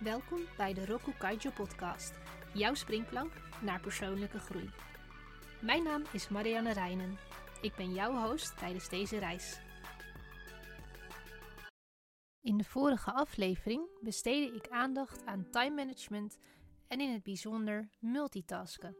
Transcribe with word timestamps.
Welkom 0.00 0.40
bij 0.56 0.74
de 0.74 0.86
Roku 0.86 1.12
Kaijo 1.18 1.50
podcast, 1.54 2.12
jouw 2.54 2.74
springplank 2.74 3.32
naar 3.62 3.80
persoonlijke 3.80 4.38
groei. 4.38 4.70
Mijn 5.60 5.82
naam 5.82 6.02
is 6.12 6.28
Marianne 6.28 6.72
Reinen. 6.72 7.18
Ik 7.60 7.74
ben 7.74 7.92
jouw 7.92 8.28
host 8.28 8.58
tijdens 8.58 8.88
deze 8.88 9.18
reis. 9.18 9.60
In 12.40 12.56
de 12.56 12.64
vorige 12.64 13.12
aflevering 13.12 13.82
besteedde 14.00 14.56
ik 14.56 14.68
aandacht 14.68 15.26
aan 15.26 15.50
time 15.50 15.74
management 15.74 16.38
en 16.88 17.00
in 17.00 17.12
het 17.12 17.22
bijzonder 17.22 17.88
multitasken. 17.98 18.96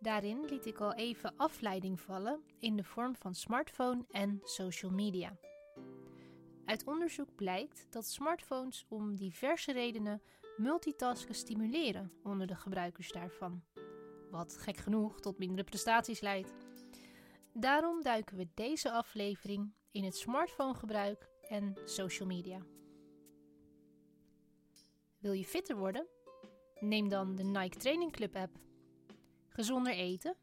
Daarin 0.00 0.44
liet 0.44 0.66
ik 0.66 0.80
al 0.80 0.94
even 0.94 1.36
afleiding 1.36 2.00
vallen 2.00 2.42
in 2.60 2.76
de 2.76 2.84
vorm 2.84 3.16
van 3.16 3.34
smartphone 3.34 4.04
en 4.10 4.40
social 4.42 4.90
media. 4.90 5.38
Uit 6.68 6.84
onderzoek 6.84 7.34
blijkt 7.34 7.86
dat 7.90 8.06
smartphones 8.06 8.86
om 8.88 9.16
diverse 9.16 9.72
redenen 9.72 10.22
multitasken 10.56 11.34
stimuleren 11.34 12.12
onder 12.22 12.46
de 12.46 12.54
gebruikers 12.54 13.12
daarvan. 13.12 13.62
Wat 14.30 14.56
gek 14.56 14.76
genoeg 14.76 15.20
tot 15.20 15.38
mindere 15.38 15.64
prestaties 15.64 16.20
leidt. 16.20 16.52
Daarom 17.52 18.02
duiken 18.02 18.36
we 18.36 18.48
deze 18.54 18.90
aflevering 18.90 19.72
in 19.90 20.04
het 20.04 20.16
smartphonegebruik 20.16 21.28
en 21.48 21.76
social 21.84 22.28
media. 22.28 22.60
Wil 25.18 25.32
je 25.32 25.44
fitter 25.44 25.76
worden? 25.76 26.06
Neem 26.80 27.08
dan 27.08 27.34
de 27.34 27.44
Nike 27.44 27.78
Training 27.78 28.12
Club 28.12 28.36
app. 28.36 28.58
Gezonder 29.48 29.92
eten? 29.92 30.36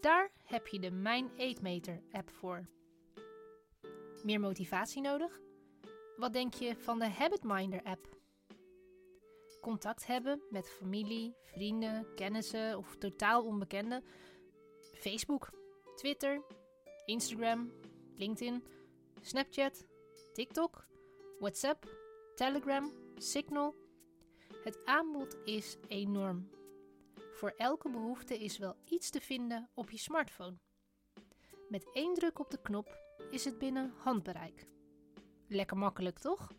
Daar 0.00 0.30
heb 0.44 0.66
je 0.66 0.78
de 0.80 0.90
Mijn 0.90 1.30
Eetmeter 1.36 2.02
app 2.10 2.30
voor. 2.30 2.68
Meer 4.22 4.40
motivatie 4.40 5.02
nodig? 5.02 5.40
Wat 6.16 6.32
denk 6.32 6.54
je 6.54 6.76
van 6.76 6.98
de 6.98 7.08
Habitminder 7.08 7.82
app? 7.82 8.08
Contact 9.60 10.06
hebben 10.06 10.42
met 10.50 10.70
familie, 10.70 11.36
vrienden, 11.44 12.14
kennissen 12.14 12.78
of 12.78 12.96
totaal 12.96 13.44
onbekenden? 13.44 14.04
Facebook, 14.94 15.50
Twitter, 15.94 16.42
Instagram, 17.04 17.72
LinkedIn, 18.16 18.64
Snapchat, 19.20 19.86
TikTok, 20.32 20.86
WhatsApp, 21.38 21.84
Telegram, 22.34 22.92
Signal. 23.16 23.74
Het 24.64 24.84
aanbod 24.84 25.36
is 25.44 25.76
enorm. 25.88 26.50
Voor 27.32 27.54
elke 27.56 27.90
behoefte 27.90 28.38
is 28.38 28.58
wel 28.58 28.76
iets 28.84 29.10
te 29.10 29.20
vinden 29.20 29.70
op 29.74 29.90
je 29.90 29.98
smartphone. 29.98 30.58
Met 31.68 31.92
één 31.92 32.14
druk 32.14 32.38
op 32.38 32.50
de 32.50 32.60
knop 32.62 33.01
is 33.32 33.44
het 33.44 33.58
binnen 33.58 33.92
handbereik. 33.96 34.66
Lekker 35.48 35.76
makkelijk, 35.76 36.18
toch? 36.18 36.52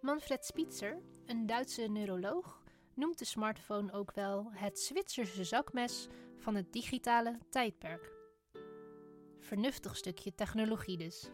Manfred 0.00 0.44
Spitzer, 0.44 1.02
een 1.26 1.46
Duitse 1.46 1.82
neuroloog, 1.82 2.62
noemt 2.94 3.18
de 3.18 3.24
smartphone 3.24 3.92
ook 3.92 4.12
wel 4.12 4.50
het 4.52 4.78
Zwitserse 4.78 5.44
zakmes 5.44 6.08
van 6.36 6.54
het 6.54 6.72
digitale 6.72 7.38
tijdperk. 7.50 8.12
Vernuftig 9.38 9.96
stukje 9.96 10.34
technologie 10.34 10.96
dus. 10.96 11.30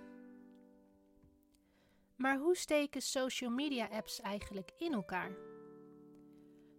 Maar 2.16 2.38
hoe 2.38 2.56
steken 2.56 3.02
social 3.02 3.50
media 3.50 3.86
apps 3.86 4.20
eigenlijk 4.20 4.70
in 4.78 4.92
elkaar? 4.92 5.36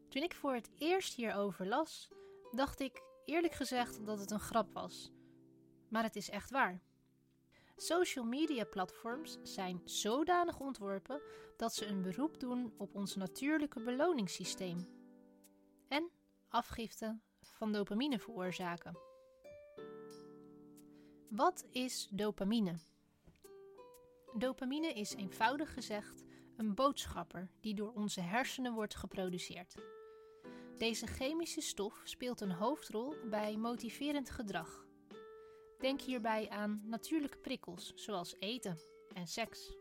Toen 0.09 0.23
ik 0.23 0.33
voor 0.33 0.53
het 0.53 0.69
eerst 0.77 1.13
hierover 1.13 1.67
las, 1.67 2.09
dacht 2.51 2.79
ik 2.79 3.01
eerlijk 3.25 3.53
gezegd 3.53 4.05
dat 4.05 4.19
het 4.19 4.31
een 4.31 4.39
grap 4.39 4.73
was. 4.73 5.11
Maar 5.89 6.03
het 6.03 6.15
is 6.15 6.29
echt 6.29 6.49
waar. 6.49 6.81
Social 7.81 8.25
media 8.25 8.63
platforms 8.63 9.37
zijn 9.43 9.81
zodanig 9.85 10.59
ontworpen 10.59 11.21
dat 11.57 11.73
ze 11.73 11.85
een 11.85 12.01
beroep 12.01 12.39
doen 12.39 12.73
op 12.77 12.95
ons 12.95 13.15
natuurlijke 13.15 13.79
beloningssysteem 13.79 14.87
en 15.87 16.09
afgifte 16.49 17.19
van 17.41 17.71
dopamine 17.71 18.19
veroorzaken. 18.19 18.97
Wat 21.29 21.65
is 21.71 22.07
dopamine? 22.11 22.79
Dopamine 24.37 24.93
is 24.93 25.13
eenvoudig 25.15 25.73
gezegd 25.73 26.23
een 26.57 26.75
boodschapper 26.75 27.49
die 27.59 27.75
door 27.75 27.93
onze 27.93 28.21
hersenen 28.21 28.73
wordt 28.73 28.95
geproduceerd. 28.95 29.75
Deze 30.77 31.07
chemische 31.07 31.61
stof 31.61 32.01
speelt 32.03 32.41
een 32.41 32.51
hoofdrol 32.51 33.15
bij 33.29 33.57
motiverend 33.57 34.29
gedrag. 34.29 34.89
Denk 35.81 36.01
hierbij 36.01 36.49
aan 36.49 36.81
natuurlijke 36.83 37.37
prikkels, 37.37 37.91
zoals 37.95 38.35
eten 38.39 38.77
en 39.13 39.27
seks. 39.27 39.77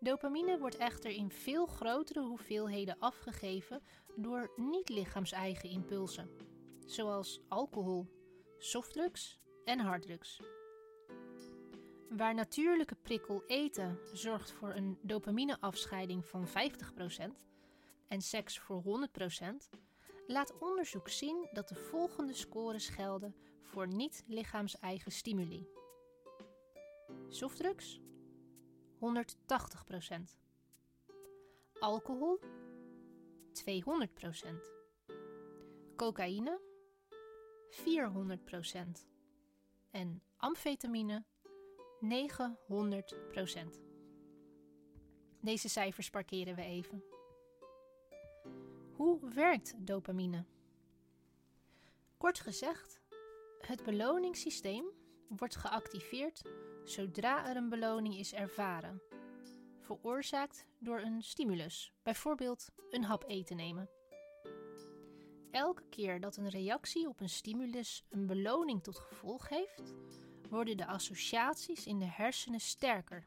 Dopamine 0.00 0.58
wordt 0.58 0.76
echter 0.76 1.10
in 1.10 1.30
veel 1.30 1.66
grotere 1.66 2.20
hoeveelheden 2.20 2.98
afgegeven 2.98 3.82
door 4.16 4.52
niet-lichaams-eigen 4.56 5.70
impulsen, 5.70 6.30
zoals 6.86 7.40
alcohol, 7.48 8.06
softdrugs 8.58 9.40
en 9.64 9.78
harddrugs. 9.78 10.40
Waar 12.08 12.34
natuurlijke 12.34 12.94
prikkel 12.94 13.42
eten 13.46 13.98
zorgt 14.12 14.52
voor 14.52 14.74
een 14.74 14.98
dopamineafscheiding 15.02 16.26
van 16.26 16.46
50% 16.48 16.52
en 18.08 18.20
seks 18.20 18.58
voor 18.58 18.82
100%, 18.82 19.80
laat 20.30 20.58
onderzoek 20.58 21.08
zien 21.08 21.48
dat 21.52 21.68
de 21.68 21.74
volgende 21.74 22.32
scores 22.32 22.88
gelden 22.88 23.34
voor 23.62 23.88
niet-lichaams-eigen 23.88 25.12
stimuli. 25.12 25.68
Softdrugs 27.28 28.00
180%. 28.94 29.00
Alcohol 31.78 32.40
200%. 33.52 33.62
Cocaïne 35.96 36.60
400%. 37.70 37.80
En 39.90 40.22
amfetamine 40.36 41.24
900%. 42.00 42.08
Deze 45.40 45.68
cijfers 45.68 46.10
parkeren 46.10 46.54
we 46.54 46.62
even. 46.62 47.04
Hoe 49.00 49.30
werkt 49.34 49.74
dopamine? 49.78 50.44
Kort 52.16 52.40
gezegd, 52.40 53.00
het 53.60 53.84
beloningssysteem 53.84 54.84
wordt 55.28 55.56
geactiveerd 55.56 56.42
zodra 56.84 57.48
er 57.48 57.56
een 57.56 57.68
beloning 57.68 58.16
is 58.16 58.32
ervaren, 58.32 59.02
veroorzaakt 59.78 60.66
door 60.78 61.00
een 61.00 61.22
stimulus, 61.22 61.92
bijvoorbeeld 62.02 62.70
een 62.90 63.04
hap 63.04 63.24
eten 63.26 63.56
nemen. 63.56 63.90
Elke 65.50 65.82
keer 65.88 66.20
dat 66.20 66.36
een 66.36 66.48
reactie 66.48 67.08
op 67.08 67.20
een 67.20 67.28
stimulus 67.28 68.04
een 68.08 68.26
beloning 68.26 68.82
tot 68.82 68.98
gevolg 68.98 69.48
heeft, 69.48 69.94
worden 70.48 70.76
de 70.76 70.86
associaties 70.86 71.86
in 71.86 71.98
de 71.98 72.10
hersenen 72.10 72.60
sterker. 72.60 73.26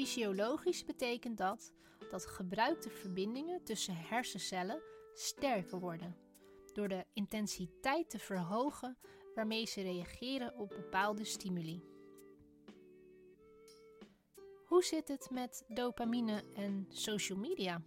Fysiologisch 0.00 0.84
betekent 0.84 1.38
dat 1.38 1.72
dat 2.10 2.26
gebruikte 2.26 2.90
verbindingen 2.90 3.64
tussen 3.64 3.96
hersencellen 3.96 4.82
sterker 5.14 5.78
worden, 5.78 6.16
door 6.72 6.88
de 6.88 7.04
intensiteit 7.12 8.10
te 8.10 8.18
verhogen 8.18 8.98
waarmee 9.34 9.66
ze 9.66 9.82
reageren 9.82 10.58
op 10.58 10.68
bepaalde 10.68 11.24
stimuli. 11.24 11.82
Hoe 14.66 14.84
zit 14.84 15.08
het 15.08 15.30
met 15.30 15.64
dopamine 15.68 16.44
en 16.54 16.86
social 16.88 17.38
media? 17.38 17.82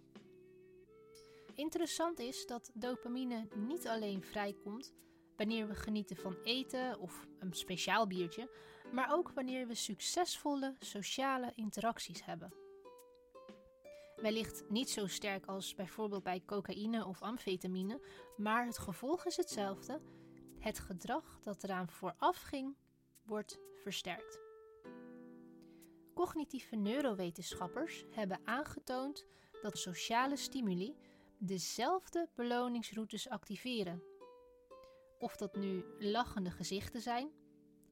Interessant 1.54 2.18
is 2.18 2.46
dat 2.46 2.70
dopamine 2.74 3.48
niet 3.54 3.86
alleen 3.86 4.22
vrijkomt 4.22 4.94
wanneer 5.36 5.68
we 5.68 5.74
genieten 5.74 6.16
van 6.16 6.36
eten 6.44 6.98
of 6.98 7.26
een 7.38 7.52
speciaal 7.52 8.06
biertje, 8.06 8.50
maar 8.92 9.12
ook 9.12 9.30
wanneer 9.30 9.66
we 9.66 9.74
succesvolle 9.74 10.74
sociale 10.78 11.52
interacties 11.54 12.24
hebben. 12.24 12.52
Wellicht 14.16 14.64
niet 14.68 14.90
zo 14.90 15.06
sterk 15.06 15.46
als 15.46 15.74
bijvoorbeeld 15.74 16.22
bij 16.22 16.42
cocaïne 16.46 17.06
of 17.06 17.22
amfetamine, 17.22 18.00
maar 18.36 18.66
het 18.66 18.78
gevolg 18.78 19.26
is 19.26 19.36
hetzelfde. 19.36 20.00
Het 20.58 20.78
gedrag 20.78 21.40
dat 21.42 21.64
eraan 21.64 21.88
vooraf 21.88 22.40
ging, 22.40 22.76
wordt 23.22 23.58
versterkt. 23.74 24.40
Cognitieve 26.14 26.76
neurowetenschappers 26.76 28.04
hebben 28.10 28.40
aangetoond 28.44 29.26
dat 29.62 29.78
sociale 29.78 30.36
stimuli 30.36 30.96
dezelfde 31.38 32.28
beloningsroutes 32.34 33.28
activeren. 33.28 34.02
Of 35.24 35.36
dat 35.36 35.56
nu 35.56 35.84
lachende 35.98 36.50
gezichten 36.50 37.00
zijn, 37.00 37.30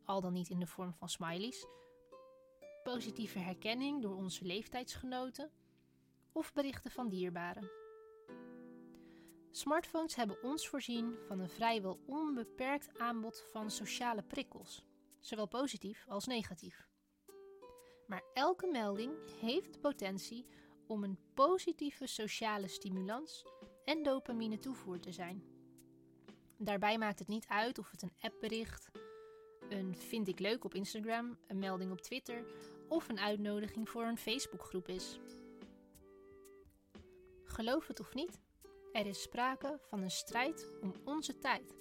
al 0.05 0.21
dan 0.21 0.33
niet 0.33 0.49
in 0.49 0.59
de 0.59 0.67
vorm 0.67 0.95
van 0.95 1.09
smileys, 1.09 1.67
positieve 2.83 3.39
herkenning 3.39 4.03
door 4.03 4.15
onze 4.15 4.45
leeftijdsgenoten 4.45 5.51
of 6.33 6.53
berichten 6.53 6.91
van 6.91 7.09
dierbaren. 7.09 7.71
Smartphones 9.51 10.15
hebben 10.15 10.43
ons 10.43 10.69
voorzien 10.69 11.17
van 11.27 11.39
een 11.39 11.49
vrijwel 11.49 12.01
onbeperkt 12.07 12.99
aanbod 12.99 13.47
van 13.53 13.71
sociale 13.71 14.23
prikkels, 14.23 14.85
zowel 15.21 15.49
positief 15.49 16.05
als 16.09 16.27
negatief. 16.27 16.89
Maar 18.07 18.23
elke 18.35 18.67
melding 18.67 19.13
heeft 19.41 19.73
de 19.73 19.79
potentie 19.79 20.47
om 20.87 21.05
een 21.05 21.19
positieve 21.35 22.07
sociale 22.07 22.69
stimulans 22.69 23.45
en 23.85 24.03
dopamine 24.03 24.59
toevoer 24.59 25.01
te 25.01 25.13
zijn. 25.13 25.52
Daarbij 26.65 26.99
maakt 26.99 27.19
het 27.19 27.29
niet 27.29 27.47
uit 27.49 27.79
of 27.79 27.91
het 27.91 28.03
een 28.03 28.15
appbericht, 28.21 28.91
een 29.69 29.97
vind 29.97 30.29
ik 30.29 30.39
leuk 30.39 30.65
op 30.65 30.75
Instagram, 30.75 31.39
een 31.47 31.59
melding 31.59 31.91
op 31.91 32.01
Twitter 32.01 32.45
of 32.89 33.09
een 33.09 33.19
uitnodiging 33.19 33.89
voor 33.89 34.05
een 34.05 34.19
Facebookgroep 34.19 34.89
is. 34.89 35.21
Geloof 37.45 37.87
het 37.87 38.01
of 38.01 38.15
niet, 38.15 38.41
er 38.93 39.07
is 39.07 39.23
sprake 39.23 39.79
van 39.89 40.03
een 40.03 40.11
strijd 40.11 40.73
om 40.81 40.93
onze 41.05 41.39
tijd. 41.39 41.75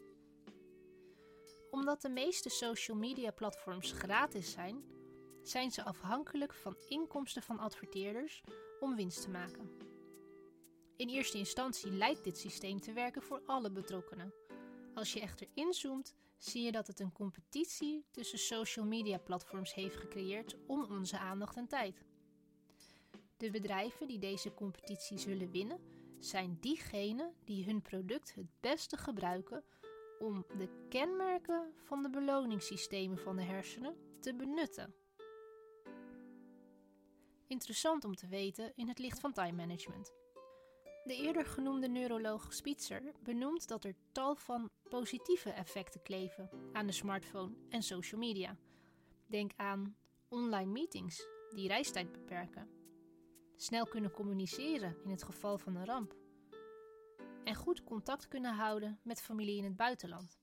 Omdat 1.71 2.01
de 2.01 2.09
meeste 2.09 2.49
social 2.49 2.97
media 2.97 3.31
platforms 3.31 3.91
gratis 3.91 4.51
zijn, 4.51 4.83
zijn 5.43 5.71
ze 5.71 5.83
afhankelijk 5.83 6.53
van 6.53 6.75
inkomsten 6.87 7.43
van 7.43 7.59
adverteerders 7.59 8.43
om 8.79 8.95
winst 8.95 9.21
te 9.21 9.29
maken. 9.29 9.71
In 10.95 11.09
eerste 11.09 11.37
instantie 11.37 11.91
lijkt 11.91 12.23
dit 12.23 12.37
systeem 12.37 12.79
te 12.79 12.93
werken 12.93 13.21
voor 13.21 13.41
alle 13.45 13.71
betrokkenen. 13.71 14.33
Als 14.93 15.13
je 15.13 15.19
echter 15.19 15.47
inzoomt, 15.53 16.15
zie 16.37 16.63
je 16.63 16.71
dat 16.71 16.87
het 16.87 16.99
een 16.99 17.11
competitie 17.11 18.05
tussen 18.11 18.39
social 18.39 18.85
media 18.85 19.17
platforms 19.17 19.73
heeft 19.73 19.95
gecreëerd 19.95 20.55
om 20.67 20.83
onze 20.83 21.17
aandacht 21.19 21.57
en 21.57 21.67
tijd. 21.67 22.03
De 23.37 23.51
bedrijven 23.51 24.07
die 24.07 24.19
deze 24.19 24.53
competitie 24.53 25.17
zullen 25.17 25.51
winnen, 25.51 25.79
zijn 26.19 26.57
diegenen 26.59 27.33
die 27.43 27.65
hun 27.65 27.81
product 27.81 28.35
het 28.35 28.47
beste 28.59 28.97
gebruiken 28.97 29.63
om 30.19 30.45
de 30.57 30.85
kenmerken 30.89 31.73
van 31.83 32.01
de 32.01 32.09
beloningssystemen 32.09 33.17
van 33.17 33.35
de 33.35 33.41
hersenen 33.41 33.95
te 34.19 34.35
benutten. 34.35 34.93
Interessant 37.47 38.03
om 38.03 38.15
te 38.15 38.27
weten 38.27 38.71
in 38.75 38.87
het 38.87 38.99
licht 38.99 39.19
van 39.19 39.33
time 39.33 39.51
management. 39.65 40.13
De 41.03 41.15
eerder 41.15 41.45
genoemde 41.45 41.87
neuroloog 41.87 42.53
Spitzer 42.53 43.01
benoemt 43.23 43.67
dat 43.67 43.83
er 43.83 43.95
tal 44.11 44.35
van 44.35 44.69
positieve 44.89 45.49
effecten 45.49 46.01
kleven 46.01 46.49
aan 46.73 46.85
de 46.85 46.91
smartphone 46.91 47.55
en 47.69 47.83
social 47.83 48.19
media. 48.19 48.57
Denk 49.25 49.51
aan 49.55 49.95
online 50.29 50.71
meetings 50.71 51.27
die 51.49 51.67
reistijd 51.67 52.11
beperken, 52.11 52.69
snel 53.55 53.85
kunnen 53.85 54.11
communiceren 54.11 54.97
in 55.03 55.09
het 55.09 55.23
geval 55.23 55.57
van 55.57 55.75
een 55.75 55.85
ramp 55.85 56.15
en 57.43 57.55
goed 57.55 57.83
contact 57.83 58.27
kunnen 58.27 58.53
houden 58.53 58.99
met 59.03 59.21
familie 59.21 59.57
in 59.57 59.63
het 59.63 59.75
buitenland. 59.75 60.39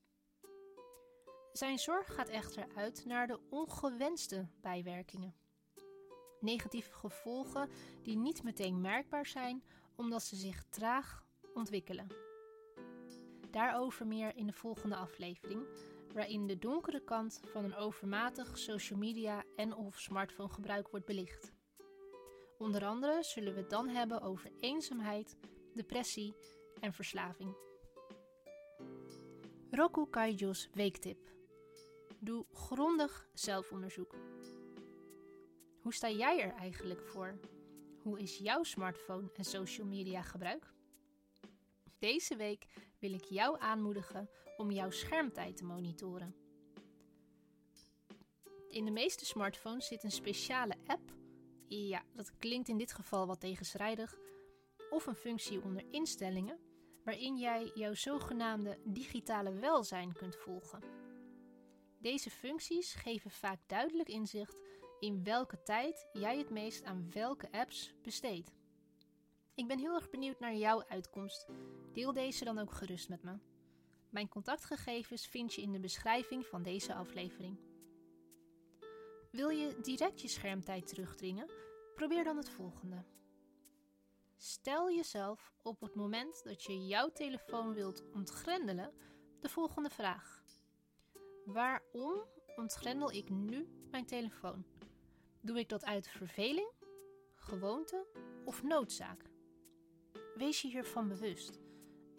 Zijn 1.51 1.77
zorg 1.77 2.13
gaat 2.13 2.29
echter 2.29 2.67
uit 2.75 3.05
naar 3.05 3.27
de 3.27 3.39
ongewenste 3.49 4.47
bijwerkingen. 4.61 5.35
Negatieve 6.39 6.91
gevolgen 6.91 7.69
die 8.03 8.17
niet 8.17 8.43
meteen 8.43 8.81
merkbaar 8.81 9.25
zijn 9.25 9.63
omdat 9.99 10.23
ze 10.23 10.35
zich 10.35 10.63
traag 10.69 11.25
ontwikkelen. 11.53 12.07
Daarover 13.51 14.07
meer 14.07 14.35
in 14.35 14.47
de 14.47 14.53
volgende 14.53 14.95
aflevering, 14.95 15.67
waarin 16.13 16.47
de 16.47 16.57
donkere 16.57 17.03
kant 17.03 17.39
van 17.45 17.63
een 17.63 17.75
overmatig 17.75 18.57
social 18.57 18.99
media 18.99 19.43
en 19.55 19.75
of 19.75 19.99
smartphone 19.99 20.49
gebruik 20.49 20.87
wordt 20.87 21.05
belicht. 21.05 21.51
Onder 22.57 22.85
andere 22.85 23.23
zullen 23.23 23.53
we 23.53 23.59
het 23.59 23.69
dan 23.69 23.87
hebben 23.87 24.21
over 24.21 24.51
eenzaamheid, 24.59 25.37
depressie 25.73 26.35
en 26.79 26.93
verslaving. 26.93 27.55
Roku 29.71 30.09
Kaijo's 30.09 30.69
weektip. 30.73 31.31
Doe 32.19 32.45
grondig 32.51 33.29
zelfonderzoek. 33.33 34.15
Hoe 35.81 35.93
sta 35.93 36.09
jij 36.09 36.41
er 36.41 36.53
eigenlijk 36.53 37.01
voor? 37.01 37.39
Hoe 38.09 38.19
is 38.19 38.37
jouw 38.37 38.63
smartphone 38.63 39.29
en 39.35 39.43
social 39.43 39.87
media 39.87 40.21
gebruik? 40.21 40.73
Deze 41.99 42.35
week 42.35 42.65
wil 42.99 43.13
ik 43.13 43.23
jou 43.23 43.59
aanmoedigen 43.59 44.29
om 44.57 44.71
jouw 44.71 44.89
schermtijd 44.89 45.57
te 45.57 45.65
monitoren. 45.65 46.35
In 48.67 48.85
de 48.85 48.91
meeste 48.91 49.25
smartphones 49.25 49.87
zit 49.87 50.03
een 50.03 50.11
speciale 50.11 50.75
app. 50.85 51.13
Ja, 51.67 52.03
dat 52.13 52.37
klinkt 52.37 52.67
in 52.67 52.77
dit 52.77 52.93
geval 52.93 53.27
wat 53.27 53.39
tegenstrijdig. 53.39 54.17
Of 54.89 55.05
een 55.05 55.15
functie 55.15 55.63
onder 55.63 55.85
instellingen, 55.91 56.59
waarin 57.03 57.37
jij 57.37 57.71
jouw 57.73 57.93
zogenaamde 57.93 58.79
digitale 58.85 59.53
welzijn 59.53 60.13
kunt 60.13 60.35
volgen. 60.35 60.83
Deze 61.99 62.29
functies 62.29 62.93
geven 62.93 63.31
vaak 63.31 63.59
duidelijk 63.67 64.09
inzicht 64.09 64.68
in 64.99 65.23
welke 65.23 65.63
tijd 65.63 66.07
jij 66.13 66.37
het 66.37 66.49
meest 66.49 66.83
aan 66.83 67.11
welke 67.11 67.51
apps 67.51 67.93
besteedt. 68.03 68.51
Ik 69.55 69.67
ben 69.67 69.79
heel 69.79 69.95
erg 69.95 70.09
benieuwd 70.09 70.39
naar 70.39 70.55
jouw 70.55 70.83
uitkomst. 70.87 71.47
Deel 71.93 72.13
deze 72.13 72.43
dan 72.45 72.59
ook 72.59 72.71
gerust 72.71 73.09
met 73.09 73.23
me. 73.23 73.37
Mijn 74.09 74.29
contactgegevens 74.29 75.27
vind 75.27 75.53
je 75.53 75.61
in 75.61 75.71
de 75.71 75.79
beschrijving 75.79 76.45
van 76.45 76.63
deze 76.63 76.93
aflevering. 76.93 77.57
Wil 79.31 79.49
je 79.49 79.79
direct 79.81 80.21
je 80.21 80.27
schermtijd 80.27 80.87
terugdringen? 80.87 81.49
Probeer 81.95 82.23
dan 82.23 82.37
het 82.37 82.49
volgende. 82.49 83.03
Stel 84.37 84.91
jezelf 84.91 85.53
op 85.63 85.81
het 85.81 85.95
moment 85.95 86.43
dat 86.43 86.63
je 86.63 86.85
jouw 86.85 87.11
telefoon 87.11 87.73
wilt 87.73 88.03
ontgrendelen 88.13 88.93
de 89.39 89.49
volgende 89.49 89.89
vraag: 89.89 90.43
Waarom 91.45 92.23
ontgrendel 92.55 93.11
ik 93.11 93.29
nu 93.29 93.87
mijn 93.91 94.05
telefoon? 94.05 94.65
Doe 95.41 95.59
ik 95.59 95.69
dat 95.69 95.85
uit 95.85 96.07
verveling, 96.07 96.71
gewoonte 97.35 98.05
of 98.45 98.63
noodzaak? 98.63 99.23
Wees 100.35 100.61
je 100.61 100.67
hiervan 100.67 101.07
bewust. 101.07 101.59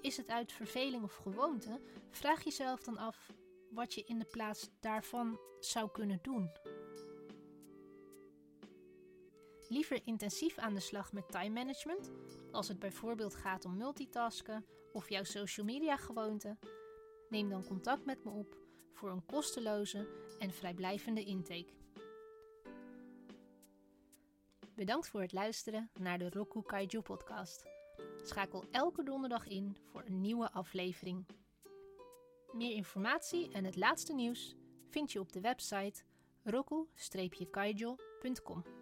Is 0.00 0.16
het 0.16 0.28
uit 0.28 0.52
verveling 0.52 1.02
of 1.02 1.14
gewoonte? 1.14 1.80
Vraag 2.10 2.44
jezelf 2.44 2.82
dan 2.82 2.96
af 2.96 3.32
wat 3.70 3.94
je 3.94 4.04
in 4.04 4.18
de 4.18 4.24
plaats 4.24 4.70
daarvan 4.80 5.40
zou 5.58 5.90
kunnen 5.90 6.18
doen. 6.22 6.50
Liever 9.68 10.06
intensief 10.06 10.58
aan 10.58 10.74
de 10.74 10.80
slag 10.80 11.12
met 11.12 11.30
time 11.30 11.54
management, 11.54 12.10
als 12.52 12.68
het 12.68 12.78
bijvoorbeeld 12.78 13.34
gaat 13.34 13.64
om 13.64 13.76
multitasken 13.76 14.66
of 14.92 15.08
jouw 15.08 15.24
social 15.24 15.66
media 15.66 15.96
gewoonte? 15.96 16.58
Neem 17.28 17.48
dan 17.48 17.64
contact 17.64 18.04
met 18.04 18.24
me 18.24 18.30
op 18.30 18.58
voor 18.92 19.10
een 19.10 19.26
kosteloze 19.26 20.08
en 20.38 20.50
vrijblijvende 20.50 21.24
intake. 21.24 21.79
Bedankt 24.80 25.08
voor 25.08 25.20
het 25.20 25.32
luisteren 25.32 25.90
naar 25.98 26.18
de 26.18 26.30
Roku 26.30 26.62
Kaiju 26.62 27.00
podcast. 27.00 27.66
Schakel 28.22 28.64
elke 28.70 29.02
donderdag 29.02 29.46
in 29.46 29.76
voor 29.84 30.02
een 30.06 30.20
nieuwe 30.20 30.52
aflevering. 30.52 31.26
Meer 32.52 32.74
informatie 32.74 33.52
en 33.52 33.64
het 33.64 33.76
laatste 33.76 34.14
nieuws 34.14 34.54
vind 34.88 35.12
je 35.12 35.20
op 35.20 35.32
de 35.32 35.40
website 35.40 36.02
roku-kaijo.com. 36.42 38.79